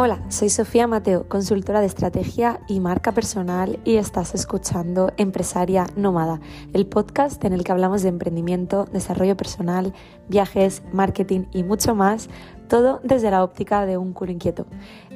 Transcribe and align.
Hola, 0.00 0.22
soy 0.28 0.48
Sofía 0.48 0.86
Mateo, 0.86 1.28
consultora 1.28 1.80
de 1.80 1.86
estrategia 1.86 2.60
y 2.68 2.78
marca 2.78 3.10
personal 3.10 3.80
y 3.84 3.96
estás 3.96 4.32
escuchando 4.32 5.10
Empresaria 5.16 5.88
Nómada, 5.96 6.40
el 6.72 6.86
podcast 6.86 7.44
en 7.44 7.52
el 7.52 7.64
que 7.64 7.72
hablamos 7.72 8.02
de 8.02 8.10
emprendimiento, 8.10 8.84
desarrollo 8.84 9.36
personal, 9.36 9.92
viajes, 10.28 10.84
marketing 10.92 11.46
y 11.52 11.64
mucho 11.64 11.96
más, 11.96 12.28
todo 12.68 13.00
desde 13.02 13.32
la 13.32 13.42
óptica 13.42 13.86
de 13.86 13.96
un 13.96 14.12
culo 14.12 14.30
inquieto. 14.30 14.66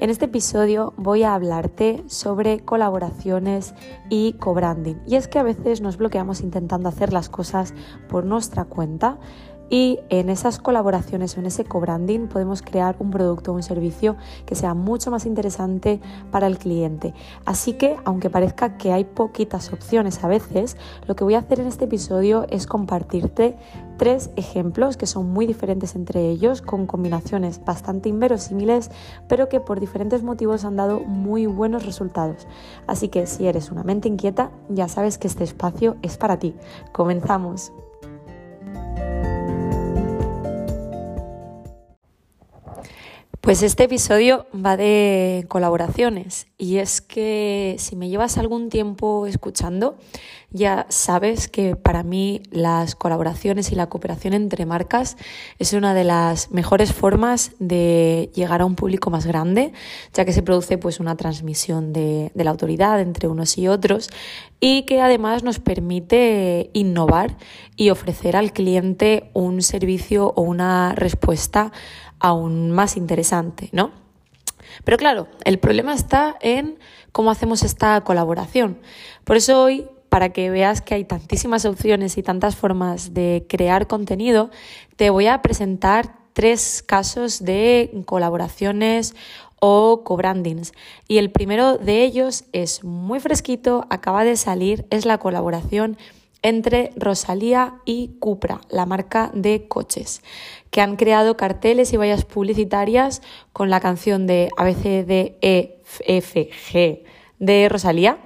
En 0.00 0.10
este 0.10 0.24
episodio 0.24 0.94
voy 0.96 1.22
a 1.22 1.34
hablarte 1.34 2.02
sobre 2.08 2.58
colaboraciones 2.58 3.74
y 4.10 4.32
co-branding. 4.32 4.96
Y 5.06 5.14
es 5.14 5.28
que 5.28 5.38
a 5.38 5.44
veces 5.44 5.80
nos 5.80 5.96
bloqueamos 5.96 6.40
intentando 6.40 6.88
hacer 6.88 7.12
las 7.12 7.28
cosas 7.28 7.72
por 8.08 8.24
nuestra 8.24 8.64
cuenta 8.64 9.18
y 9.68 10.00
en 10.08 10.28
esas 10.28 10.58
colaboraciones 10.58 11.36
o 11.36 11.40
en 11.40 11.46
ese 11.46 11.64
co-branding 11.64 12.28
podemos 12.28 12.62
crear 12.62 12.96
un 12.98 13.10
producto 13.10 13.52
o 13.52 13.54
un 13.54 13.62
servicio 13.62 14.16
que 14.46 14.54
sea 14.54 14.74
mucho 14.74 15.10
más 15.10 15.26
interesante 15.26 16.00
para 16.30 16.46
el 16.46 16.58
cliente. 16.58 17.14
Así 17.44 17.74
que, 17.74 17.96
aunque 18.04 18.30
parezca 18.30 18.76
que 18.76 18.92
hay 18.92 19.04
poquitas 19.04 19.72
opciones 19.72 20.22
a 20.24 20.28
veces, 20.28 20.76
lo 21.06 21.16
que 21.16 21.24
voy 21.24 21.34
a 21.34 21.38
hacer 21.38 21.60
en 21.60 21.66
este 21.66 21.86
episodio 21.86 22.46
es 22.50 22.66
compartirte 22.66 23.56
tres 23.96 24.30
ejemplos 24.36 24.96
que 24.96 25.06
son 25.06 25.30
muy 25.32 25.46
diferentes 25.46 25.94
entre 25.94 26.28
ellos, 26.28 26.60
con 26.60 26.86
combinaciones 26.86 27.64
bastante 27.64 28.08
inverosímiles, 28.08 28.90
pero 29.28 29.48
que 29.48 29.60
por 29.60 29.80
diferentes 29.80 30.22
motivos 30.22 30.64
han 30.64 30.76
dado 30.76 31.00
muy 31.00 31.46
buenos 31.46 31.86
resultados. 31.86 32.46
Así 32.86 33.08
que 33.08 33.26
si 33.26 33.46
eres 33.46 33.70
una 33.70 33.84
mente 33.84 34.08
inquieta, 34.08 34.50
ya 34.68 34.88
sabes 34.88 35.18
que 35.18 35.28
este 35.28 35.44
espacio 35.44 35.96
es 36.02 36.16
para 36.16 36.38
ti. 36.38 36.54
Comenzamos. 36.92 37.72
Pues 43.42 43.64
este 43.64 43.82
episodio 43.82 44.46
va 44.54 44.76
de 44.76 45.46
colaboraciones 45.48 46.46
y 46.58 46.76
es 46.76 47.00
que 47.00 47.74
si 47.76 47.96
me 47.96 48.08
llevas 48.08 48.38
algún 48.38 48.68
tiempo 48.68 49.26
escuchando, 49.26 49.98
ya 50.52 50.86
sabes 50.90 51.48
que 51.48 51.74
para 51.74 52.04
mí 52.04 52.44
las 52.52 52.94
colaboraciones 52.94 53.72
y 53.72 53.74
la 53.74 53.88
cooperación 53.88 54.34
entre 54.34 54.64
marcas 54.64 55.16
es 55.58 55.72
una 55.72 55.92
de 55.92 56.04
las 56.04 56.52
mejores 56.52 56.92
formas 56.92 57.50
de 57.58 58.30
llegar 58.32 58.60
a 58.60 58.64
un 58.64 58.76
público 58.76 59.10
más 59.10 59.26
grande, 59.26 59.72
ya 60.14 60.24
que 60.24 60.32
se 60.32 60.44
produce 60.44 60.78
pues 60.78 61.00
una 61.00 61.16
transmisión 61.16 61.92
de, 61.92 62.30
de 62.36 62.44
la 62.44 62.52
autoridad 62.52 63.00
entre 63.00 63.26
unos 63.26 63.58
y 63.58 63.66
otros 63.66 64.08
y 64.60 64.82
que 64.82 65.00
además 65.00 65.42
nos 65.42 65.58
permite 65.58 66.70
innovar 66.74 67.36
y 67.74 67.90
ofrecer 67.90 68.36
al 68.36 68.52
cliente 68.52 69.30
un 69.32 69.62
servicio 69.62 70.32
o 70.36 70.42
una 70.42 70.94
respuesta 70.94 71.72
aún 72.22 72.70
más 72.70 72.96
interesante, 72.96 73.68
¿no? 73.72 73.90
Pero 74.84 74.96
claro, 74.96 75.26
el 75.44 75.58
problema 75.58 75.92
está 75.92 76.36
en 76.40 76.78
cómo 77.10 77.30
hacemos 77.30 77.62
esta 77.62 78.00
colaboración. 78.02 78.78
Por 79.24 79.36
eso 79.36 79.62
hoy, 79.62 79.86
para 80.08 80.30
que 80.30 80.48
veas 80.48 80.80
que 80.80 80.94
hay 80.94 81.04
tantísimas 81.04 81.64
opciones 81.64 82.16
y 82.16 82.22
tantas 82.22 82.56
formas 82.56 83.12
de 83.12 83.44
crear 83.48 83.88
contenido, 83.88 84.50
te 84.96 85.10
voy 85.10 85.26
a 85.26 85.42
presentar 85.42 86.14
tres 86.32 86.82
casos 86.86 87.44
de 87.44 88.02
colaboraciones 88.06 89.14
o 89.60 90.02
co-brandings. 90.04 90.72
Y 91.08 91.18
el 91.18 91.30
primero 91.30 91.76
de 91.76 92.04
ellos 92.04 92.44
es 92.52 92.84
muy 92.84 93.20
fresquito, 93.20 93.86
acaba 93.90 94.24
de 94.24 94.36
salir, 94.36 94.86
es 94.90 95.04
la 95.06 95.18
colaboración 95.18 95.98
entre 96.42 96.92
Rosalía 96.96 97.80
y 97.84 98.16
Cupra, 98.18 98.60
la 98.68 98.86
marca 98.86 99.30
de 99.34 99.66
coches, 99.68 100.22
que 100.70 100.80
han 100.80 100.96
creado 100.96 101.36
carteles 101.36 101.92
y 101.92 101.96
vallas 101.96 102.24
publicitarias 102.24 103.22
con 103.52 103.70
la 103.70 103.80
canción 103.80 104.26
de 104.26 104.50
ABCDEFG 104.56 105.44
de 107.38 107.68
Rosalía. 107.68 108.18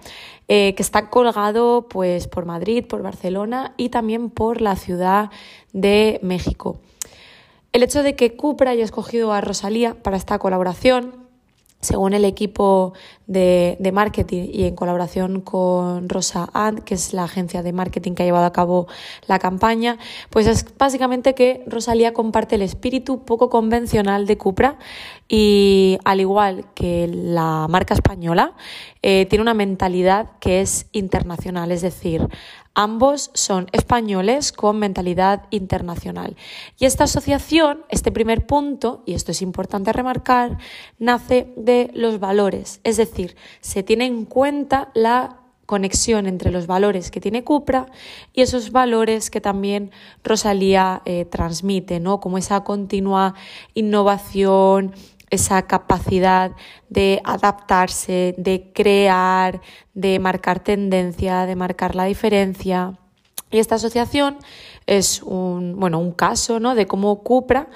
Eh, 0.48 0.76
que 0.76 0.82
está 0.84 1.10
colgado 1.10 1.88
pues, 1.88 2.28
por 2.28 2.44
Madrid, 2.44 2.84
por 2.86 3.02
Barcelona 3.02 3.74
y 3.76 3.88
también 3.88 4.30
por 4.30 4.60
la 4.60 4.76
Ciudad 4.76 5.30
de 5.72 6.20
México. 6.22 6.78
El 7.72 7.82
hecho 7.82 8.04
de 8.04 8.14
que 8.14 8.36
Cupra 8.36 8.70
haya 8.70 8.84
escogido 8.84 9.32
a 9.32 9.40
Rosalía 9.40 10.00
para 10.04 10.16
esta 10.16 10.38
colaboración 10.38 11.26
según 11.80 12.14
el 12.14 12.24
equipo 12.24 12.94
de, 13.26 13.90
marketing 13.92 14.48
y 14.52 14.64
en 14.64 14.76
colaboración 14.76 15.40
con 15.40 16.08
Rosa 16.08 16.48
Ant, 16.52 16.80
que 16.80 16.94
es 16.94 17.12
la 17.12 17.24
agencia 17.24 17.62
de 17.62 17.72
marketing 17.72 18.12
que 18.12 18.22
ha 18.22 18.26
llevado 18.26 18.46
a 18.46 18.52
cabo 18.52 18.86
la 19.26 19.38
campaña, 19.38 19.98
pues 20.30 20.46
es 20.46 20.64
básicamente 20.76 21.34
que 21.34 21.64
Rosalía 21.66 22.12
comparte 22.12 22.54
el 22.54 22.62
espíritu 22.62 23.24
poco 23.24 23.50
convencional 23.50 24.26
de 24.26 24.38
Cupra 24.38 24.78
y 25.28 25.98
al 26.04 26.20
igual 26.20 26.66
que 26.74 27.08
la 27.08 27.66
marca 27.68 27.94
española, 27.94 28.54
eh, 29.02 29.26
tiene 29.26 29.42
una 29.42 29.54
mentalidad 29.54 30.30
que 30.40 30.60
es 30.60 30.86
internacional, 30.92 31.72
es 31.72 31.82
decir, 31.82 32.28
Ambos 32.78 33.30
son 33.32 33.68
españoles 33.72 34.52
con 34.52 34.78
mentalidad 34.78 35.44
internacional. 35.48 36.36
Y 36.78 36.84
esta 36.84 37.04
asociación, 37.04 37.86
este 37.88 38.12
primer 38.12 38.46
punto, 38.46 39.02
y 39.06 39.14
esto 39.14 39.32
es 39.32 39.40
importante 39.40 39.94
remarcar, 39.94 40.58
nace 40.98 41.54
de 41.56 41.90
los 41.94 42.20
valores. 42.20 42.80
Es 42.84 42.98
decir, 42.98 43.15
se 43.60 43.82
tiene 43.82 44.06
en 44.06 44.24
cuenta 44.24 44.90
la 44.94 45.40
conexión 45.66 46.26
entre 46.26 46.52
los 46.52 46.66
valores 46.66 47.10
que 47.10 47.20
tiene 47.20 47.44
Cupra 47.44 47.86
y 48.32 48.42
esos 48.42 48.70
valores 48.70 49.30
que 49.30 49.40
también 49.40 49.90
Rosalía 50.22 51.02
eh, 51.04 51.24
transmite, 51.24 51.98
¿no? 51.98 52.20
Como 52.20 52.38
esa 52.38 52.62
continua 52.62 53.34
innovación, 53.74 54.94
esa 55.30 55.66
capacidad 55.66 56.52
de 56.88 57.20
adaptarse, 57.24 58.34
de 58.38 58.70
crear, 58.72 59.60
de 59.94 60.18
marcar 60.20 60.60
tendencia, 60.60 61.46
de 61.46 61.56
marcar 61.56 61.96
la 61.96 62.04
diferencia. 62.04 62.98
Y 63.50 63.58
esta 63.58 63.74
asociación 63.76 64.38
es 64.86 65.22
un, 65.22 65.78
bueno, 65.78 65.98
un 65.98 66.12
caso 66.12 66.60
¿no? 66.60 66.74
de 66.74 66.86
cómo 66.86 67.22
Cupra 67.22 67.68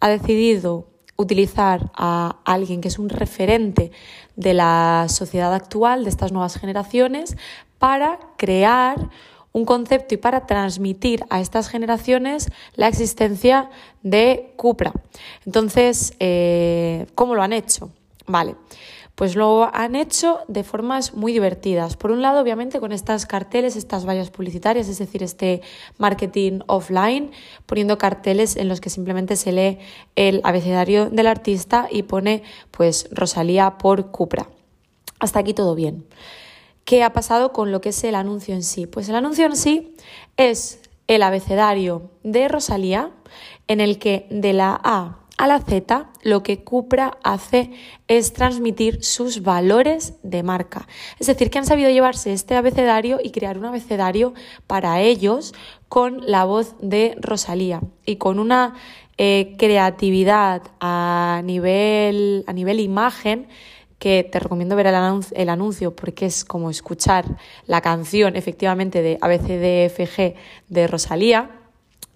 ha 0.00 0.08
decidido 0.08 0.86
utilizar 1.18 1.90
a 1.94 2.36
alguien 2.44 2.80
que 2.80 2.88
es 2.88 2.98
un 2.98 3.08
referente 3.08 3.90
de 4.36 4.54
la 4.54 5.06
sociedad 5.08 5.52
actual, 5.52 6.04
de 6.04 6.10
estas 6.10 6.30
nuevas 6.30 6.56
generaciones, 6.56 7.36
para 7.78 8.20
crear 8.36 9.10
un 9.52 9.64
concepto 9.64 10.14
y 10.14 10.18
para 10.18 10.46
transmitir 10.46 11.24
a 11.28 11.40
estas 11.40 11.68
generaciones 11.68 12.50
la 12.74 12.86
existencia 12.86 13.68
de 14.02 14.52
Cupra. 14.56 14.92
Entonces, 15.44 16.14
eh, 16.20 17.06
¿cómo 17.16 17.34
lo 17.34 17.42
han 17.42 17.52
hecho? 17.52 17.90
Vale. 18.26 18.54
Pues 19.18 19.34
lo 19.34 19.68
han 19.74 19.96
hecho 19.96 20.38
de 20.46 20.62
formas 20.62 21.12
muy 21.12 21.32
divertidas. 21.32 21.96
Por 21.96 22.12
un 22.12 22.22
lado, 22.22 22.40
obviamente, 22.40 22.78
con 22.78 22.92
estas 22.92 23.26
carteles, 23.26 23.74
estas 23.74 24.06
vallas 24.06 24.30
publicitarias, 24.30 24.88
es 24.88 25.00
decir, 25.00 25.24
este 25.24 25.60
marketing 25.96 26.60
offline, 26.68 27.32
poniendo 27.66 27.98
carteles 27.98 28.54
en 28.54 28.68
los 28.68 28.80
que 28.80 28.90
simplemente 28.90 29.34
se 29.34 29.50
lee 29.50 29.78
el 30.14 30.40
abecedario 30.44 31.10
del 31.10 31.26
artista 31.26 31.88
y 31.90 32.04
pone 32.04 32.44
pues 32.70 33.08
Rosalía 33.10 33.76
por 33.76 34.12
Cupra. 34.12 34.50
Hasta 35.18 35.40
aquí 35.40 35.52
todo 35.52 35.74
bien. 35.74 36.06
¿Qué 36.84 37.02
ha 37.02 37.12
pasado 37.12 37.52
con 37.52 37.72
lo 37.72 37.80
que 37.80 37.88
es 37.88 38.04
el 38.04 38.14
anuncio 38.14 38.54
en 38.54 38.62
sí? 38.62 38.86
Pues 38.86 39.08
el 39.08 39.16
anuncio 39.16 39.46
en 39.46 39.56
sí 39.56 39.96
es 40.36 40.78
el 41.08 41.24
abecedario 41.24 42.12
de 42.22 42.46
Rosalía 42.46 43.10
en 43.66 43.80
el 43.80 43.98
que 43.98 44.28
de 44.30 44.52
la 44.52 44.80
A 44.84 45.18
a 45.38 45.46
la 45.46 45.60
Z 45.60 46.10
lo 46.22 46.42
que 46.42 46.62
Cupra 46.64 47.16
hace 47.22 47.70
es 48.08 48.32
transmitir 48.32 49.02
sus 49.04 49.42
valores 49.42 50.14
de 50.22 50.42
marca. 50.42 50.86
Es 51.18 51.28
decir, 51.28 51.50
que 51.50 51.58
han 51.58 51.64
sabido 51.64 51.90
llevarse 51.90 52.32
este 52.32 52.56
abecedario 52.56 53.20
y 53.22 53.30
crear 53.30 53.56
un 53.56 53.64
abecedario 53.64 54.34
para 54.66 55.00
ellos 55.00 55.54
con 55.88 56.20
la 56.26 56.44
voz 56.44 56.74
de 56.80 57.16
Rosalía 57.20 57.80
y 58.04 58.16
con 58.16 58.40
una 58.40 58.74
eh, 59.16 59.54
creatividad 59.58 60.62
a 60.80 61.40
nivel, 61.44 62.44
a 62.46 62.52
nivel 62.52 62.80
imagen 62.80 63.48
que 63.98 64.22
te 64.22 64.38
recomiendo 64.38 64.76
ver 64.76 64.86
el 64.86 65.48
anuncio, 65.48 65.94
porque 65.94 66.26
es 66.26 66.44
como 66.44 66.70
escuchar 66.70 67.24
la 67.66 67.80
canción 67.80 68.36
efectivamente 68.36 69.02
de 69.02 69.18
ABCDFG 69.20 70.34
de 70.68 70.86
Rosalía, 70.86 71.50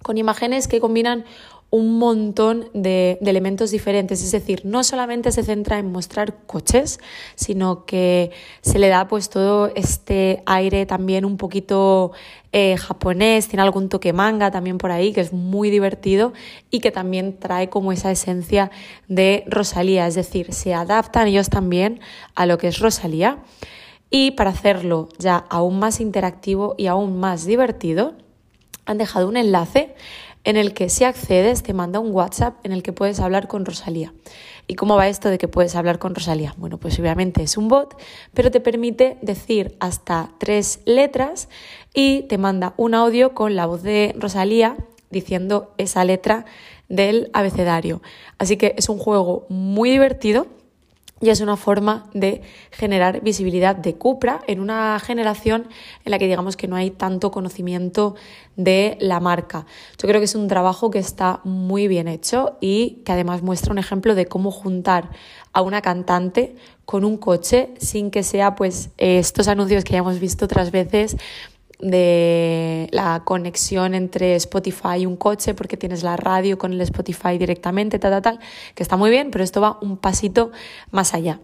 con 0.02 0.16
imágenes 0.16 0.68
que 0.68 0.80
combinan 0.80 1.24
un 1.72 1.98
montón 1.98 2.68
de, 2.74 3.18
elementos 3.22 3.70
diferentes. 3.70 4.22
Es 4.22 4.30
decir, 4.30 4.60
no 4.64 4.84
solamente 4.84 5.32
se 5.32 5.42
centra 5.42 5.78
en 5.78 5.90
mostrar 5.90 6.44
coches, 6.46 7.00
sino 7.34 7.86
que 7.86 8.30
se 8.60 8.78
le 8.78 8.88
da 8.88 9.08
pues 9.08 9.30
todo 9.30 9.72
este 9.74 10.42
aire 10.44 10.84
también 10.84 11.24
un 11.24 11.38
poquito 11.38 12.12
eh, 12.52 12.76
japonés, 12.76 13.48
tiene 13.48 13.62
algún 13.62 13.88
toque 13.88 14.12
manga 14.12 14.50
también 14.50 14.76
por 14.76 14.90
ahí, 14.90 15.14
que 15.14 15.22
es 15.22 15.32
muy 15.32 15.70
divertido 15.70 16.34
y 16.70 16.80
que 16.80 16.90
también 16.90 17.38
trae 17.38 17.70
como 17.70 17.90
esa 17.90 18.10
esencia 18.10 18.70
de 19.08 19.42
Rosalía. 19.46 20.06
Es 20.06 20.14
decir, 20.14 20.52
se 20.52 20.74
adaptan 20.74 21.26
ellos 21.26 21.48
también 21.48 22.00
a 22.34 22.44
lo 22.44 22.58
que 22.58 22.68
es 22.68 22.80
Rosalía. 22.80 23.38
Y 24.10 24.32
para 24.32 24.50
hacerlo 24.50 25.08
ya 25.18 25.46
aún 25.48 25.78
más 25.78 26.00
interactivo 26.00 26.74
y 26.76 26.86
aún 26.88 27.18
más 27.18 27.46
divertido, 27.46 28.12
han 28.84 28.98
dejado 28.98 29.26
un 29.26 29.38
enlace 29.38 29.94
en 30.44 30.56
el 30.56 30.74
que 30.74 30.88
si 30.88 31.04
accedes 31.04 31.62
te 31.62 31.72
manda 31.72 32.00
un 32.00 32.12
WhatsApp 32.12 32.56
en 32.64 32.72
el 32.72 32.82
que 32.82 32.92
puedes 32.92 33.20
hablar 33.20 33.48
con 33.48 33.64
Rosalía. 33.64 34.12
¿Y 34.66 34.74
cómo 34.74 34.96
va 34.96 35.08
esto 35.08 35.28
de 35.28 35.38
que 35.38 35.48
puedes 35.48 35.74
hablar 35.76 35.98
con 35.98 36.14
Rosalía? 36.14 36.54
Bueno, 36.56 36.78
pues 36.78 36.98
obviamente 36.98 37.42
es 37.42 37.56
un 37.56 37.68
bot, 37.68 37.96
pero 38.34 38.50
te 38.50 38.60
permite 38.60 39.18
decir 39.22 39.76
hasta 39.80 40.30
tres 40.38 40.80
letras 40.84 41.48
y 41.94 42.22
te 42.22 42.38
manda 42.38 42.74
un 42.76 42.94
audio 42.94 43.34
con 43.34 43.56
la 43.56 43.66
voz 43.66 43.82
de 43.82 44.14
Rosalía 44.18 44.76
diciendo 45.10 45.74
esa 45.78 46.04
letra 46.04 46.46
del 46.88 47.30
abecedario. 47.32 48.02
Así 48.38 48.56
que 48.56 48.74
es 48.76 48.88
un 48.88 48.98
juego 48.98 49.46
muy 49.48 49.90
divertido 49.90 50.46
y 51.22 51.30
es 51.30 51.40
una 51.40 51.56
forma 51.56 52.04
de 52.12 52.42
generar 52.72 53.22
visibilidad 53.22 53.76
de 53.76 53.94
Cupra 53.94 54.40
en 54.48 54.58
una 54.58 54.98
generación 54.98 55.68
en 56.04 56.10
la 56.10 56.18
que 56.18 56.26
digamos 56.26 56.56
que 56.56 56.66
no 56.66 56.74
hay 56.74 56.90
tanto 56.90 57.30
conocimiento 57.30 58.16
de 58.56 58.98
la 59.00 59.20
marca. 59.20 59.64
Yo 59.98 60.08
creo 60.08 60.20
que 60.20 60.24
es 60.24 60.34
un 60.34 60.48
trabajo 60.48 60.90
que 60.90 60.98
está 60.98 61.40
muy 61.44 61.86
bien 61.86 62.08
hecho 62.08 62.58
y 62.60 63.02
que 63.04 63.12
además 63.12 63.40
muestra 63.40 63.70
un 63.72 63.78
ejemplo 63.78 64.16
de 64.16 64.26
cómo 64.26 64.50
juntar 64.50 65.10
a 65.52 65.62
una 65.62 65.80
cantante 65.80 66.56
con 66.84 67.04
un 67.04 67.16
coche 67.16 67.72
sin 67.78 68.10
que 68.10 68.24
sea 68.24 68.56
pues 68.56 68.90
estos 68.98 69.46
anuncios 69.46 69.84
que 69.84 69.92
ya 69.92 69.98
hemos 69.98 70.18
visto 70.18 70.46
otras 70.46 70.72
veces 70.72 71.16
de 71.82 72.88
la 72.92 73.22
conexión 73.24 73.94
entre 73.94 74.36
Spotify 74.36 74.98
y 75.00 75.06
un 75.06 75.16
coche 75.16 75.52
porque 75.52 75.76
tienes 75.76 76.02
la 76.02 76.16
radio 76.16 76.56
con 76.56 76.72
el 76.72 76.80
Spotify 76.80 77.36
directamente, 77.36 77.98
tal, 77.98 78.12
tal, 78.12 78.22
tal, 78.22 78.40
que 78.74 78.82
está 78.82 78.96
muy 78.96 79.10
bien, 79.10 79.30
pero 79.30 79.44
esto 79.44 79.60
va 79.60 79.78
un 79.82 79.98
pasito 79.98 80.52
más 80.90 81.12
allá. 81.12 81.40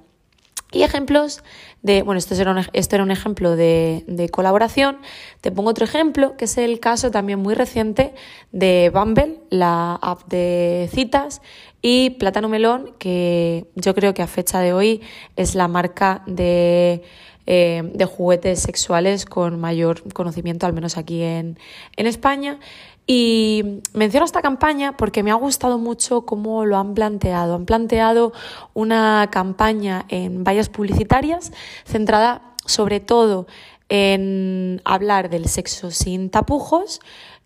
Y 0.70 0.82
ejemplos 0.82 1.43
de, 1.82 2.02
bueno, 2.02 2.19
esto 2.19 2.35
era 2.35 2.50
un, 2.50 2.62
esto 2.75 2.94
era 2.94 3.02
un 3.02 3.11
ejemplo 3.11 3.56
de, 3.56 4.05
de, 4.06 4.29
colaboración. 4.29 4.99
Te 5.40 5.50
pongo 5.50 5.70
otro 5.70 5.87
ejemplo, 5.87 6.37
que 6.37 6.44
es 6.44 6.58
el 6.58 6.79
caso 6.79 7.11
también 7.11 7.38
muy 7.38 7.55
reciente 7.55 8.14
de 8.52 8.91
Bumble, 8.93 9.41
la 9.49 9.94
app 9.94 10.29
de 10.29 10.91
citas, 10.93 11.41
y 11.81 12.11
Plátano 12.11 12.50
Melón, 12.50 12.94
que 12.99 13.67
yo 13.76 13.94
creo 13.94 14.12
que 14.12 14.20
a 14.20 14.26
fecha 14.26 14.61
de 14.61 14.75
hoy 14.75 15.00
es 15.37 15.55
la 15.55 15.69
marca 15.69 16.23
de 16.26 17.02
eh, 17.50 17.82
de 17.94 18.04
juguetes 18.04 18.60
sexuales 18.60 19.24
con 19.24 19.58
mayor 19.58 20.02
conocimiento, 20.12 20.66
al 20.66 20.74
menos 20.74 20.98
aquí 20.98 21.22
en, 21.22 21.58
en 21.96 22.06
España. 22.06 22.60
Y 23.06 23.80
menciono 23.94 24.26
esta 24.26 24.42
campaña 24.42 24.98
porque 24.98 25.22
me 25.22 25.30
ha 25.30 25.34
gustado 25.34 25.78
mucho 25.78 26.26
cómo 26.26 26.66
lo 26.66 26.76
han 26.76 26.92
planteado. 26.92 27.54
Han 27.54 27.64
planteado 27.64 28.34
una 28.74 29.30
campaña 29.32 30.04
en 30.10 30.44
vallas 30.44 30.68
publicitarias 30.68 31.50
centrada 31.86 32.54
sobre 32.66 33.00
todo 33.00 33.46
en 33.88 34.82
hablar 34.84 35.30
del 35.30 35.48
sexo 35.48 35.90
sin 35.90 36.28
tapujos 36.28 37.00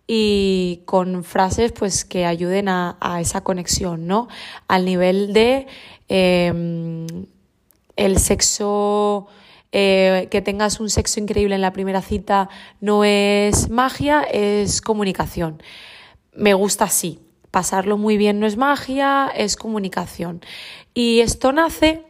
y 0.05 0.81
con 0.83 1.23
frases 1.23 1.71
pues 1.71 2.03
que 2.03 2.25
ayuden 2.25 2.67
a, 2.67 2.97
esa 3.21 3.41
conexión, 3.41 4.05
¿no? 4.05 4.27
Al 4.67 4.83
nivel 4.83 5.31
de 5.31 5.67
em, 6.09 7.07
el 7.95 8.17
sexo 8.19 9.29
eh, 9.75 10.27
que 10.29 10.43
tengas 10.43 10.79
un 10.79 10.91
sexo 10.91 11.19
increíble 11.19 11.55
en 11.55 11.61
la 11.61 11.73
primera 11.73 12.03
cita 12.03 12.47
no 12.79 13.03
es 13.03 13.71
magia, 13.71 14.21
es 14.21 14.81
comunicación. 14.81 15.63
Me 16.35 16.53
gusta 16.53 16.85
así. 16.85 17.19
Pasarlo 17.49 17.97
muy 17.97 18.15
bien 18.17 18.39
no 18.39 18.45
es 18.45 18.55
magia, 18.55 19.31
es 19.35 19.55
comunicación. 19.55 20.41
Y 20.93 21.21
esto 21.21 21.51
nace 21.53 22.03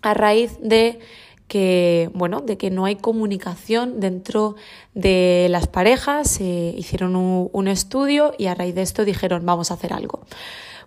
a 0.00 0.14
raíz 0.14 0.58
de 0.62 0.98
que, 1.48 2.10
bueno, 2.14 2.40
de 2.40 2.56
que 2.56 2.70
no 2.70 2.86
hay 2.86 2.96
comunicación 2.96 4.00
dentro 4.00 4.56
de 4.94 5.48
las 5.50 5.66
parejas. 5.66 6.30
Se 6.30 6.44
hicieron 6.78 7.14
un, 7.14 7.50
un 7.52 7.68
estudio 7.68 8.32
y 8.38 8.46
a 8.46 8.54
raíz 8.54 8.74
de 8.74 8.80
esto 8.80 9.04
dijeron, 9.04 9.44
vamos 9.44 9.70
a 9.70 9.74
hacer 9.74 9.92
algo. 9.92 10.24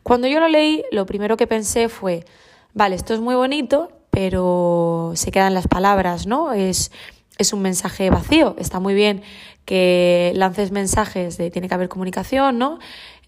Cuando 0.02 0.28
yo 0.28 0.40
lo 0.40 0.48
leí, 0.48 0.84
lo 0.92 1.06
primero 1.06 1.38
que 1.38 1.46
pensé 1.46 1.88
fue, 1.88 2.26
vale, 2.74 2.96
esto 2.96 3.14
es 3.14 3.20
muy 3.20 3.36
bonito, 3.36 3.92
pero 4.10 5.14
se 5.16 5.32
quedan 5.32 5.54
las 5.54 5.68
palabras, 5.68 6.28
¿no? 6.28 6.54
Es, 6.54 6.92
es 7.38 7.54
un 7.54 7.62
mensaje 7.62 8.10
vacío. 8.10 8.56
Está 8.58 8.80
muy 8.80 8.94
bien 8.94 9.22
que 9.66 10.32
lances 10.36 10.72
mensajes 10.72 11.38
de 11.38 11.52
tiene 11.52 11.68
que 11.68 11.74
haber 11.74 11.90
comunicación, 11.90 12.58
¿no? 12.58 12.80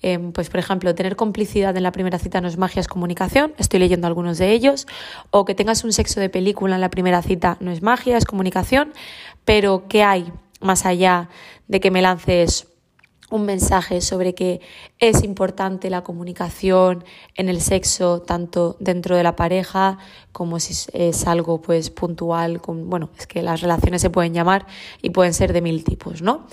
Em, 0.02 0.32
pues, 0.32 0.50
por 0.50 0.60
ejemplo, 0.60 0.96
tener 0.96 1.16
complicidad 1.16 1.78
en 1.78 1.84
la 1.84 1.92
primera 1.92 2.18
cita 2.18 2.42
no 2.42 2.48
es 2.48 2.58
magia, 2.58 2.80
es 2.80 2.88
comunicación. 2.88 3.54
Estoy 3.58 3.80
leyendo 3.80 4.08
algunos 4.08 4.38
de 4.40 4.52
ellos. 4.52 4.88
O 5.30 5.46
que 5.46 5.54
tengas 5.54 5.84
un 5.84 5.94
sexo 5.94 6.20
de 6.20 6.30
película 6.30 6.76
en 6.76 6.82
la 6.82 6.90
primera 6.90 7.22
cita 7.22 7.58
no 7.60 7.72
es 7.72 7.84
magia, 7.84 8.18
es 8.18 8.26
comunicación. 8.26 8.94
Pero, 9.46 9.84
¿qué 9.88 10.04
hay 10.04 10.32
más 10.60 10.86
allá 10.86 11.30
de 11.68 11.80
que 11.80 11.92
me 11.92 12.02
lances 12.02 12.68
un 13.32 13.46
mensaje 13.46 14.02
sobre 14.02 14.36
que 14.36 14.62
es 15.00 15.24
importante 15.24 15.90
la 15.90 16.04
comunicación 16.04 17.04
en 17.36 17.50
el 17.50 17.62
sexo, 17.62 18.22
tanto 18.22 18.78
dentro 18.80 19.16
de 19.16 19.24
la 19.24 19.36
pareja 19.36 19.98
como 20.32 20.60
si 20.60 20.74
es 20.94 21.26
algo 21.26 21.62
pues 21.62 21.90
puntual, 21.90 22.62
bueno, 22.68 23.10
es 23.18 23.26
que 23.26 23.42
las 23.42 23.62
relaciones 23.62 24.02
se 24.02 24.10
pueden 24.10 24.34
llamar 24.34 24.68
y 25.02 25.10
pueden 25.10 25.34
ser 25.34 25.54
de 25.54 25.62
mil 25.62 25.84
tipos, 25.84 26.22
¿no? 26.22 26.46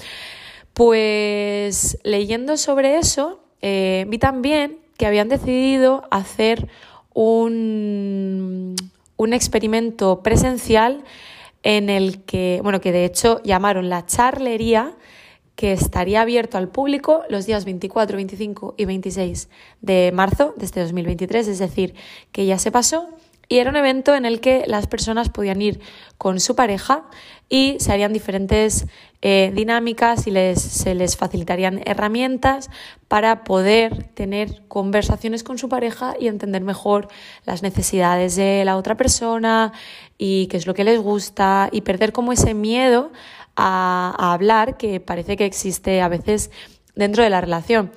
Pues 0.73 1.99
leyendo 2.05 2.57
sobre 2.57 2.99
eso, 2.99 3.41
eh, 3.61 4.07
vi 4.09 4.19
también 4.19 4.79
que 4.97 5.07
habían 5.07 5.29
decidido 5.29 6.05
hacer 6.11 6.69
un, 7.13 8.77
un 9.17 9.33
experimento 9.33 10.23
presencial 10.23 11.05
en 11.63 11.91
el 11.91 12.23
que, 12.25 12.61
bueno, 12.63 12.81
que 12.81 12.93
de 12.93 13.05
hecho 13.05 13.43
llamaron 13.43 13.89
la 13.89 14.07
charlería, 14.07 14.95
que 15.59 15.73
estaría 15.73 16.21
abierto 16.21 16.57
al 16.57 16.69
público 16.69 17.25
los 17.29 17.45
días 17.45 17.65
24, 17.65 18.15
25 18.15 18.75
y 18.77 18.85
26 18.85 19.49
de 19.81 20.13
marzo 20.15 20.55
de 20.57 20.65
este 20.65 20.79
2023, 20.79 21.49
es 21.49 21.59
decir, 21.59 21.97
que 22.31 22.47
ya 22.47 22.61
se 22.61 22.71
pasó. 22.71 23.09
Y 23.51 23.59
era 23.59 23.71
un 23.71 23.77
evento 23.77 24.15
en 24.15 24.27
el 24.27 24.41
que 24.41 24.65
las 24.67 24.87
personas 24.87 25.31
podían 25.31 25.63
ir 25.63 25.81
con 26.19 26.39
su 26.39 26.55
pareja 26.55 27.05
y 27.49 27.77
se 27.81 27.93
harían 27.93 28.13
diferentes 28.13 28.87
eh, 29.23 29.53
dinámicas 29.55 30.27
y 30.27 30.31
les, 30.31 30.61
se 30.61 30.95
les 30.95 31.17
facilitarían 31.17 31.81
herramientas 31.87 32.69
para 33.09 33.45
poder 33.45 34.05
tener 34.15 34.63
conversaciones 34.69 35.43
con 35.45 35.57
su 35.57 35.71
pareja 35.71 36.15
y 36.21 36.29
entender 36.29 36.63
mejor 36.63 37.09
las 37.47 37.63
necesidades 37.63 38.37
de 38.37 38.65
la 38.67 38.77
otra 38.77 38.97
persona 38.99 39.73
y 40.19 40.47
qué 40.49 40.59
es 40.59 40.67
lo 40.67 40.75
que 40.75 40.85
les 40.85 41.01
gusta 41.01 41.71
y 41.73 41.81
perder 41.81 42.13
como 42.13 42.33
ese 42.33 42.53
miedo 42.53 43.11
a, 43.57 44.33
hablar 44.33 44.77
que 44.77 45.01
parece 45.01 45.37
que 45.37 45.47
existe 45.47 46.01
a 46.01 46.09
veces 46.09 46.51
dentro 46.99 47.23
de 47.23 47.31
la 47.31 47.41
relación. 47.41 47.93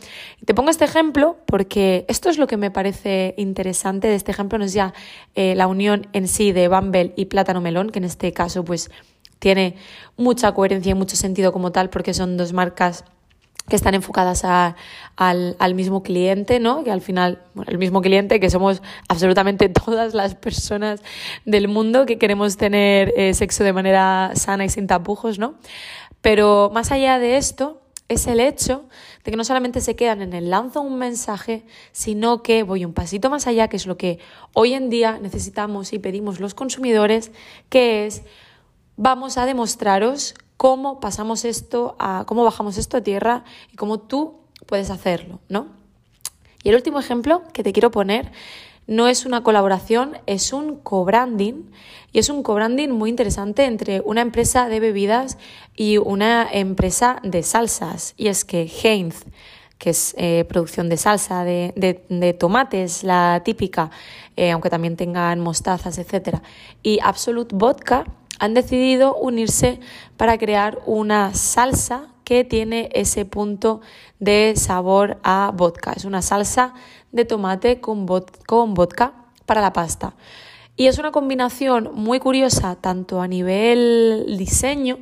te 0.46 0.54
pongo 0.54 0.70
este 0.70 0.86
ejemplo 0.86 1.38
porque 1.48 2.06
esto 2.08 2.30
es 2.30 2.38
lo 2.38 2.46
que 2.46 2.56
me 2.56 2.70
parece 2.70 3.34
interesante 3.36 4.08
de 4.08 4.16
este 4.16 4.32
ejemplo, 4.32 4.60
no 4.60 4.66
es 4.66 4.74
ya 4.74 4.94
eh, 5.34 5.56
la 5.56 5.68
unión 5.68 6.08
en 6.14 6.28
sí 6.28 6.52
de 6.52 6.68
Bumble 6.68 7.14
y 7.16 7.26
Plátano 7.26 7.62
Melón, 7.62 7.90
que 7.90 7.98
en 7.98 8.06
este 8.06 8.32
caso 8.32 8.64
pues 8.64 8.92
tiene 9.40 9.76
mucha 10.18 10.54
coherencia 10.54 10.92
y 10.92 10.94
mucho 10.94 11.16
sentido 11.16 11.52
como 11.52 11.72
tal 11.72 11.90
porque 11.90 12.14
son 12.14 12.38
dos 12.38 12.54
marcas 12.54 13.04
que 13.68 13.76
están 13.76 13.96
enfocadas 13.96 14.44
al, 14.46 15.76
mismo 15.76 16.04
cliente, 16.04 16.60
¿no? 16.60 16.84
Que 16.84 16.92
al 16.92 17.02
final, 17.02 17.42
el 17.68 17.78
mismo 17.78 18.02
cliente, 18.02 18.40
que 18.40 18.50
somos 18.50 18.84
absolutamente 19.08 19.70
todas 19.86 20.14
las 20.14 20.36
personas 20.36 21.02
del 21.46 21.68
mundo 21.68 22.06
que 22.06 22.20
queremos 22.20 22.58
tener 22.58 23.14
eh, 23.16 23.34
sexo 23.34 23.64
de 23.64 23.74
manera 23.74 24.32
sana 24.36 24.66
y 24.66 24.70
sin 24.70 24.88
tapujos, 24.88 25.40
¿no? 25.40 25.56
Pero 26.22 26.70
más 26.74 26.92
allá 26.92 27.18
de 27.18 27.38
esto, 27.38 27.81
es 28.12 28.28
el 28.28 28.42
hecho 28.42 28.84
de 29.24 29.32
que 29.32 29.38
no 29.38 29.44
solamente 29.44 29.80
se 29.80 29.96
quedan 29.96 30.22
en 30.22 30.34
el 30.34 30.50
lanzo 30.50 30.82
un 30.82 30.98
mensaje, 30.98 31.64
sino 31.94 32.44
que 32.44 32.64
voy 32.64 32.84
un 32.84 32.94
pasito 32.94 33.30
más 33.30 33.48
allá, 33.48 33.70
que 33.70 33.78
es 33.78 33.88
lo 33.88 33.96
que 33.96 34.20
hoy 34.54 34.74
en 34.74 34.90
día 34.90 35.18
necesitamos 35.22 35.94
y 35.94 36.00
pedimos 36.00 36.40
los 36.40 36.54
consumidores, 36.54 37.32
que 37.70 38.06
es 38.06 38.24
vamos 38.98 39.38
a 39.38 39.46
demostraros 39.46 40.34
cómo 40.58 41.00
pasamos 41.00 41.46
esto 41.46 41.96
a, 42.00 42.26
cómo 42.28 42.44
bajamos 42.44 42.78
esto 42.78 42.98
a 42.98 43.02
tierra 43.02 43.46
y 43.72 43.78
cómo 43.78 44.00
tú 44.00 44.42
puedes 44.66 44.90
hacerlo, 44.90 45.40
¿no? 45.48 45.68
Y 46.64 46.70
el 46.70 46.76
último 46.76 47.00
ejemplo 47.00 47.44
que 47.54 47.64
te 47.64 47.72
quiero 47.72 47.92
poner 47.92 48.32
no 48.88 49.08
es 49.08 49.26
una 49.26 49.44
colaboración, 49.44 50.18
es 50.26 50.54
un 50.54 50.78
co-branding 50.78 51.72
y 52.12 52.20
es 52.20 52.30
un 52.30 52.44
co-branding 52.44 52.90
muy 52.90 53.10
interesante 53.10 53.66
entre 53.66 54.02
una 54.02 54.22
empresa 54.22 54.68
de 54.68 54.80
bebidas 54.80 55.38
y 55.76 55.98
una 55.98 56.48
empresa 56.52 57.20
de 57.24 57.44
salsas. 57.44 58.14
Y 58.18 58.28
es 58.28 58.44
que 58.44 58.70
Heinz, 58.84 59.24
que 59.78 59.92
es 59.92 60.14
eh, 60.18 60.46
producción 60.48 60.90
de 60.90 60.98
salsa, 60.98 61.44
de, 61.44 62.36
tomates, 62.38 63.04
la 63.04 63.42
típica, 63.46 63.92
eh, 64.36 64.52
aunque 64.52 64.70
también 64.70 64.98
tengan 64.98 65.40
mostazas, 65.40 65.98
etc. 65.98 66.40
Y 66.84 67.00
Absolute 67.02 67.56
Vodka 67.56 68.06
han 68.40 68.54
decidido 68.54 69.16
unirse 69.16 69.80
para 70.18 70.38
crear 70.38 70.80
una 70.86 71.34
salsa 71.34 72.08
que 72.32 72.46
tiene 72.46 72.88
ese 72.94 73.26
punto 73.26 73.82
de 74.22 74.54
sabor 74.56 75.18
a 75.22 75.52
vodka. 75.54 75.92
Es 75.92 76.06
una 76.06 76.22
salsa 76.22 76.74
de 77.12 77.26
tomate 77.26 77.82
con, 77.82 78.06
vodka 78.06 79.12
para 79.46 79.60
la 79.60 79.74
pasta. 79.74 80.14
Y 80.78 80.88
es 80.88 80.98
una 80.98 81.12
combinación 81.12 81.90
muy 81.94 82.20
curiosa 82.20 82.78
tanto 82.78 83.20
a 83.20 83.28
nivel 83.28 84.38
diseño 84.38 85.00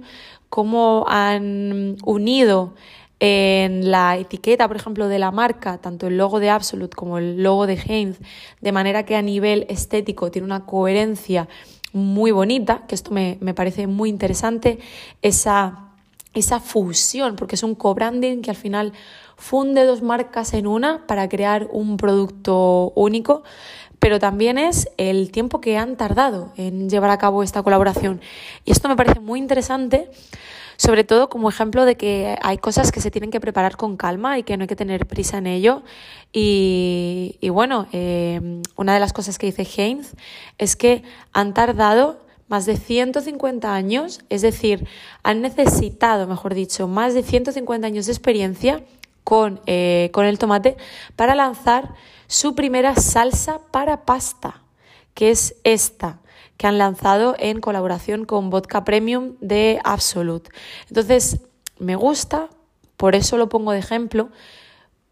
como 0.50 1.06
han 1.08 1.98
unido 2.04 2.74
en 3.20 3.92
la 3.92 4.18
etiqueta, 4.18 4.68
por 4.68 4.78
ejemplo, 4.78 5.08
de 5.08 5.20
la 5.20 5.30
marca, 5.30 5.78
tanto 5.78 6.08
el 6.08 6.18
logo 6.18 6.40
de 6.40 6.50
Absolute 6.50 6.96
como 6.96 7.20
el 7.20 7.44
logo 7.44 7.68
de 7.68 7.76
Heinz, 7.76 8.18
de 8.60 8.72
manera 8.72 9.06
que 9.06 9.16
a 9.16 9.22
nivel 9.22 9.68
estético 9.70 10.32
tiene 10.32 10.48
una 10.48 10.66
coherencia 10.66 11.48
muy 11.94 12.32
bonita, 12.32 12.88
que 12.88 12.96
esto 12.96 13.12
me, 13.12 13.38
me 13.40 13.54
parece 13.54 13.86
muy 13.86 14.10
interesante, 14.10 14.80
esa, 15.22 15.89
esa 16.40 16.60
fusión, 16.60 17.36
porque 17.36 17.56
es 17.56 17.64
un 17.64 17.76
co-branding 17.76 18.42
que 18.42 18.50
al 18.50 18.56
final 18.56 18.94
funde 19.38 19.86
dos 19.86 20.02
marcas 20.02 20.54
en 20.54 20.68
una 20.68 21.08
para 21.08 21.30
crear 21.30 21.68
un 21.72 21.98
producto 21.98 22.92
único, 22.96 23.44
pero 24.00 24.20
también 24.20 24.58
es 24.58 24.90
el 24.98 25.32
tiempo 25.32 25.62
que 25.62 25.78
han 25.78 25.98
tardado 25.98 26.54
en 26.58 26.90
llevar 26.90 27.10
a 27.10 27.18
cabo 27.18 27.44
esta 27.44 27.64
colaboración. 27.64 28.22
Y 28.66 28.72
esto 28.72 28.88
me 28.88 28.96
parece 28.96 29.20
muy 29.20 29.40
interesante, 29.40 30.10
sobre 30.78 31.04
todo 31.04 31.30
como 31.30 31.50
ejemplo 31.50 31.84
de 31.84 31.96
que 31.96 32.38
hay 32.42 32.58
cosas 32.58 32.92
que 32.92 33.02
se 33.02 33.12
tienen 33.12 33.32
que 33.32 33.42
preparar 33.42 33.76
con 33.76 33.98
calma 33.98 34.40
y 34.40 34.44
que 34.44 34.56
no 34.56 34.64
hay 34.64 34.68
que 34.68 34.78
tener 34.78 35.06
prisa 35.06 35.38
en 35.38 35.48
ello. 35.48 35.84
Y, 36.32 37.38
bueno, 37.52 37.88
eh, 37.92 38.62
una 38.78 38.94
de 38.94 39.00
las 39.00 39.12
cosas 39.12 39.38
que 39.38 39.48
dice 39.48 39.68
Heinz 39.78 40.14
es 40.58 40.76
que 40.76 41.04
han 41.34 41.54
tardado 41.54 42.20
más 42.50 42.66
de 42.66 42.76
150 42.76 43.74
años, 43.74 44.22
es 44.30 44.42
decir, 44.42 44.88
han 45.24 45.42
necesitado, 45.42 46.28
mejor 46.28 46.54
dicho, 46.54 46.88
más 46.88 47.14
de 47.14 47.24
150 47.24 47.88
años 47.88 48.08
de 48.08 48.12
experiencia 48.12 48.84
con, 49.24 49.62
eh, 49.68 50.10
con 50.12 50.26
el 50.26 50.40
tomate 50.40 50.76
para 51.16 51.36
lanzar 51.36 51.94
su 52.28 52.56
primera 52.56 52.96
salsa 52.96 53.60
para 53.72 54.04
pasta, 54.06 54.62
que 55.14 55.32
es 55.32 55.56
esta 55.64 56.20
que 56.58 56.68
han 56.68 56.78
lanzado 56.78 57.36
en 57.40 57.62
colaboración 57.62 58.26
con 58.26 58.50
Vodka 58.50 58.84
Premium 58.84 59.36
de 59.40 59.80
Absolute. 59.86 60.50
Entonces, 60.90 61.40
me 61.78 61.96
gusta, 61.96 62.50
por 62.98 63.16
eso 63.16 63.38
lo 63.38 63.48
pongo 63.48 63.72
de 63.72 63.80
ejemplo, 63.80 64.30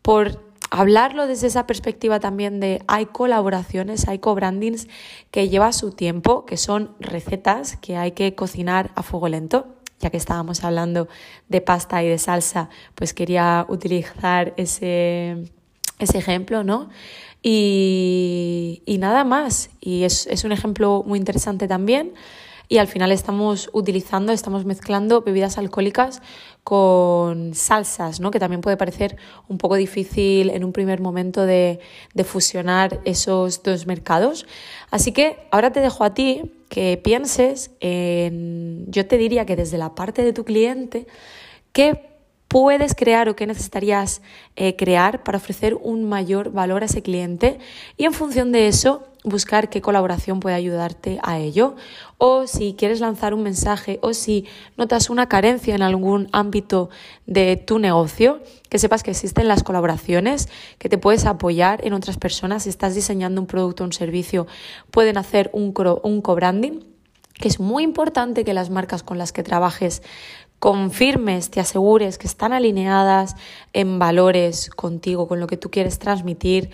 por 0.01 0.46
hablarlo 0.69 1.27
desde 1.27 1.47
esa 1.47 1.67
perspectiva 1.67 2.19
también 2.19 2.59
de 2.59 2.83
hay 2.87 3.07
colaboraciones, 3.07 4.07
hay 4.07 4.19
co-brandings 4.19 4.87
que 5.31 5.49
lleva 5.49 5.71
su 5.73 5.91
tiempo, 5.91 6.45
que 6.45 6.57
son 6.57 6.95
recetas 6.99 7.77
que 7.77 7.97
hay 7.97 8.11
que 8.11 8.35
cocinar 8.35 8.91
a 8.95 9.03
fuego 9.03 9.27
lento 9.29 9.77
ya 9.99 10.09
que 10.11 10.17
estábamos 10.17 10.63
hablando 10.63 11.07
de 11.49 11.59
pasta 11.59 12.03
y 12.03 12.07
de 12.07 12.19
salsa, 12.19 12.69
pues 12.93 13.15
quería 13.15 13.65
utilizar 13.67 14.53
ese, 14.57 15.51
ese 15.97 16.17
ejemplo, 16.19 16.63
¿no? 16.63 16.89
Y, 17.41 18.83
y 18.85 18.99
nada 18.99 19.23
más. 19.23 19.71
Y 19.79 20.03
es, 20.03 20.27
es 20.27 20.43
un 20.43 20.51
ejemplo 20.51 21.03
muy 21.05 21.17
interesante 21.17 21.67
también 21.67 22.13
y 22.69 22.79
al 22.79 22.87
final 22.87 23.11
estamos 23.11 23.69
utilizando, 23.73 24.33
estamos 24.33 24.65
mezclando 24.65 25.21
bebidas 25.21 25.57
alcohólicas 25.57 26.21
con 26.63 27.53
salsas, 27.53 28.19
¿no? 28.19 28.29
que 28.29 28.39
también 28.39 28.61
puede 28.61 28.75
parecer 28.75 29.15
un 29.47 29.57
poco 29.57 29.75
difícil 29.75 30.49
en 30.49 30.65
un 30.65 30.73
primer 30.73 30.99
momento 30.99 31.45
de, 31.45 31.79
de 32.13 32.23
fusionar 32.25 32.99
esos 33.05 33.63
dos 33.63 33.87
mercados. 33.87 34.45
Así 34.91 35.13
que 35.13 35.47
ahora 35.51 35.71
te 35.71 35.79
dejo 35.79 36.03
a 36.03 36.13
ti 36.13 36.51
que 36.67 36.99
pienses 37.01 37.71
en, 37.79 38.85
yo 38.89 39.07
te 39.07 39.17
diría 39.17 39.45
que 39.45 39.55
desde 39.55 39.77
la 39.77 39.95
parte 39.95 40.23
de 40.23 40.33
tu 40.33 40.43
cliente, 40.43 41.07
¿qué 41.71 42.16
puedes 42.59 42.95
crear 42.95 43.29
o 43.29 43.35
qué 43.35 43.45
necesitarías 43.45 44.23
eh, 44.55 44.75
crear 44.75 45.21
para 45.21 45.37
ofrecer 45.37 45.75
un 45.75 46.09
mayor 46.09 46.51
valor 46.51 46.81
a 46.81 46.87
ese 46.87 47.03
cliente 47.03 47.59
y 47.97 48.05
en 48.05 48.13
función 48.13 48.51
de 48.51 48.67
eso 48.67 49.03
buscar 49.23 49.69
qué 49.69 49.79
colaboración 49.79 50.39
puede 50.39 50.55
ayudarte 50.55 51.19
a 51.21 51.37
ello. 51.37 51.75
O 52.17 52.47
si 52.47 52.73
quieres 52.73 52.99
lanzar 52.99 53.35
un 53.35 53.43
mensaje 53.43 53.99
o 54.01 54.15
si 54.15 54.47
notas 54.75 55.11
una 55.11 55.29
carencia 55.29 55.75
en 55.75 55.83
algún 55.83 56.29
ámbito 56.31 56.89
de 57.27 57.57
tu 57.57 57.77
negocio, 57.77 58.41
que 58.69 58.79
sepas 58.79 59.03
que 59.03 59.11
existen 59.11 59.47
las 59.47 59.61
colaboraciones, 59.61 60.49
que 60.79 60.89
te 60.89 60.97
puedes 60.97 61.27
apoyar 61.27 61.85
en 61.85 61.93
otras 61.93 62.17
personas. 62.17 62.63
Si 62.63 62.69
estás 62.69 62.95
diseñando 62.95 63.39
un 63.39 63.45
producto 63.45 63.83
o 63.83 63.85
un 63.85 63.93
servicio, 63.93 64.47
pueden 64.89 65.19
hacer 65.19 65.51
un, 65.53 65.73
co-branding 65.73 66.79
que 67.35 67.49
es 67.49 67.59
muy 67.59 67.83
importante 67.83 68.43
que 68.43 68.55
las 68.55 68.71
marcas 68.71 69.03
con 69.03 69.19
las 69.19 69.31
que 69.31 69.43
trabajes 69.43 70.01
confirmes, 70.59 71.51
te 71.51 71.59
asegures 71.59 72.17
que 72.17 72.27
están 72.27 72.53
alineadas 72.53 73.35
en 73.73 73.99
valores 73.99 74.69
contigo, 74.69 75.27
con 75.27 75.39
lo 75.39 75.47
que 75.47 75.57
tú 75.57 75.69
quieres 75.69 75.99
transmitir, 75.99 76.71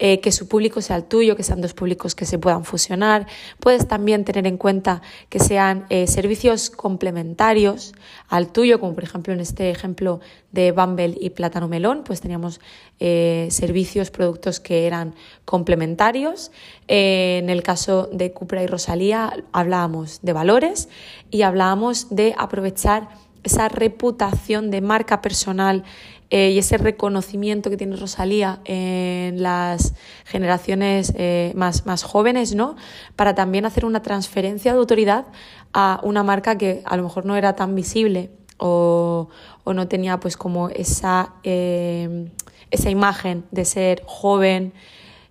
eh, 0.00 0.18
que 0.18 0.32
su 0.32 0.48
público 0.48 0.80
sea 0.80 0.96
el 0.96 1.04
tuyo, 1.04 1.36
que 1.36 1.44
sean 1.44 1.60
dos 1.60 1.72
públicos 1.72 2.16
que 2.16 2.26
se 2.26 2.36
puedan 2.38 2.64
fusionar. 2.64 3.28
Puedes 3.60 3.86
también 3.86 4.24
tener 4.24 4.44
en 4.46 4.56
cuenta 4.56 5.02
que 5.28 5.38
sean 5.38 5.86
eh, 5.88 6.08
servicios 6.08 6.68
complementarios 6.68 7.94
al 8.28 8.50
tuyo, 8.52 8.80
como 8.80 8.94
por 8.94 9.04
ejemplo 9.04 9.32
en 9.32 9.38
este 9.38 9.70
ejemplo 9.70 10.20
de 10.50 10.72
Bumble 10.72 11.16
y 11.20 11.30
Plátano 11.30 11.68
Melón, 11.68 12.02
pues 12.04 12.20
teníamos 12.20 12.60
eh, 12.98 13.46
servicios, 13.50 14.10
productos 14.10 14.58
que 14.58 14.86
eran 14.86 15.14
complementarios. 15.44 16.50
en 16.88 17.48
el 17.48 17.62
caso 17.62 18.08
de 18.12 18.32
Cupra 18.32 18.62
y 18.62 18.66
Rosalía 18.66 19.32
hablábamos 19.52 20.20
de 20.22 20.32
valores 20.32 20.88
y 21.30 21.42
hablábamos 21.42 22.08
de 22.10 22.34
aprovechar 22.36 23.08
esa 23.44 23.68
reputación 23.68 24.70
de 24.70 24.80
marca 24.80 25.20
personal 25.20 25.84
eh, 26.30 26.50
y 26.50 26.58
ese 26.58 26.78
reconocimiento 26.78 27.70
que 27.70 27.76
tiene 27.76 27.94
Rosalía 27.96 28.60
en 28.64 29.42
las 29.42 29.94
generaciones 30.24 31.12
eh, 31.16 31.52
más, 31.54 31.86
más 31.86 32.02
jóvenes, 32.02 32.54
¿no? 32.54 32.76
Para 33.14 33.34
también 33.34 33.66
hacer 33.66 33.84
una 33.84 34.02
transferencia 34.02 34.72
de 34.72 34.78
autoridad 34.78 35.26
a 35.72 36.00
una 36.02 36.22
marca 36.22 36.58
que 36.58 36.82
a 36.86 36.96
lo 36.96 37.02
mejor 37.04 37.26
no 37.26 37.36
era 37.36 37.54
tan 37.54 37.74
visible 37.74 38.30
o, 38.56 39.28
o 39.62 39.74
no 39.74 39.86
tenía 39.86 40.18
pues 40.18 40.36
como 40.36 40.70
esa, 40.70 41.34
eh, 41.44 42.30
esa 42.70 42.90
imagen 42.90 43.44
de 43.50 43.64
ser 43.64 44.02
joven 44.06 44.72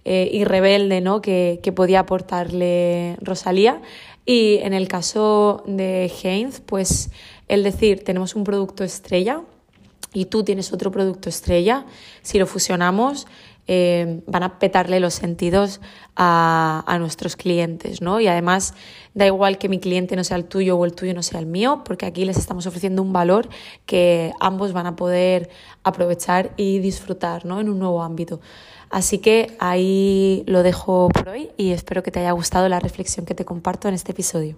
y 0.06 0.44
rebelde, 0.44 1.00
¿no? 1.00 1.22
Que, 1.22 1.62
que 1.64 1.72
podía 1.72 2.02
aportarle 2.02 3.16
Rosalía. 3.22 3.82
Y 4.26 4.58
en 4.62 4.74
el 4.74 4.90
caso 4.90 5.64
de 5.66 6.12
Heinz, 6.24 6.60
pues 6.60 7.10
el 7.48 7.64
decir, 7.64 8.04
tenemos 8.04 8.36
un 8.36 8.44
producto 8.44 8.84
estrella, 8.84 9.42
y 10.14 10.26
tú 10.26 10.44
tienes 10.44 10.72
otro 10.72 10.92
producto 10.92 11.28
estrella, 11.28 11.86
si 12.22 12.38
lo 12.38 12.46
fusionamos, 12.46 13.28
eh, 13.66 14.22
van 14.28 14.44
a 14.44 14.60
petarle 14.60 15.00
los 15.00 15.14
sentidos 15.14 15.80
a, 16.16 16.84
a, 16.86 17.00
nuestros 17.00 17.38
clientes, 17.38 18.02
¿no? 18.02 18.20
Y 18.20 18.28
además 18.28 18.74
da 19.14 19.26
igual 19.26 19.58
que 19.58 19.70
mi 19.70 19.80
cliente 19.80 20.18
no 20.18 20.24
sea 20.26 20.36
el 20.36 20.46
tuyo 20.46 20.78
o 20.78 20.86
el 20.86 20.94
tuyo 20.94 21.14
no 21.14 21.24
sea 21.24 21.40
el 21.40 21.46
mío, 21.46 21.82
porque 21.86 22.06
aquí 22.06 22.26
les 22.26 22.38
estamos 22.38 22.68
ofreciendo 22.68 23.02
un 23.02 23.14
valor 23.14 23.48
que 23.86 24.34
ambos 24.42 24.74
van 24.74 24.86
a 24.86 24.96
poder 24.96 25.50
aprovechar 25.84 26.52
y 26.58 26.80
disfrutar, 26.80 27.46
¿no? 27.46 27.62
En 27.62 27.70
un 27.70 27.80
nuevo 27.80 28.04
ámbito. 28.04 28.42
Así 28.90 29.18
que 29.20 29.56
ahí 29.60 30.44
lo 30.46 30.62
dejo 30.62 31.08
por 31.10 31.30
hoy 31.30 31.50
y 31.58 31.72
espero 31.72 32.04
que 32.04 32.12
te 32.12 32.20
haya 32.20 32.32
gustado 32.34 32.70
la 32.70 32.80
reflexión 32.80 33.26
que 33.26 33.34
te 33.34 33.46
comparto 33.46 33.88
en 33.88 33.96
este 33.96 34.12
episodio. 34.12 34.58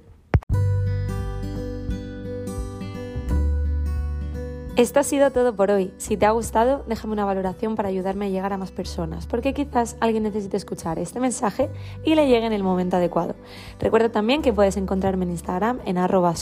Esto 4.77 4.99
ha 4.99 5.03
sido 5.03 5.31
todo 5.31 5.55
por 5.55 5.71
hoy. 5.71 5.93
Si 5.95 6.17
te 6.17 6.25
ha 6.25 6.31
gustado, 6.31 6.83
déjame 6.85 7.13
una 7.13 7.23
valoración 7.23 7.77
para 7.77 7.87
ayudarme 7.87 8.25
a 8.25 8.29
llegar 8.29 8.51
a 8.51 8.57
más 8.57 8.71
personas, 8.71 9.25
porque 9.25 9.53
quizás 9.53 9.95
alguien 10.01 10.23
necesite 10.23 10.57
escuchar 10.57 10.99
este 10.99 11.21
mensaje 11.21 11.69
y 12.03 12.15
le 12.15 12.27
llegue 12.27 12.45
en 12.45 12.51
el 12.51 12.61
momento 12.61 12.97
adecuado. 12.97 13.35
Recuerda 13.79 14.09
también 14.09 14.41
que 14.41 14.51
puedes 14.51 14.75
encontrarme 14.75 15.23
en 15.23 15.31
Instagram 15.31 15.79
en 15.85 15.97
arroba 15.97 16.33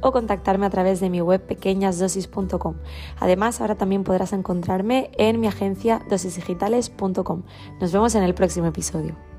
o 0.00 0.12
contactarme 0.12 0.66
a 0.66 0.70
través 0.70 0.98
de 0.98 1.10
mi 1.10 1.20
web 1.20 1.40
pequeñasdosis.com. 1.46 2.74
Además, 3.20 3.60
ahora 3.60 3.76
también 3.76 4.02
podrás 4.02 4.32
encontrarme 4.32 5.12
en 5.16 5.38
mi 5.38 5.46
agencia 5.46 6.02
dosisdigitales.com. 6.10 7.42
Nos 7.80 7.92
vemos 7.92 8.16
en 8.16 8.24
el 8.24 8.34
próximo 8.34 8.66
episodio. 8.66 9.31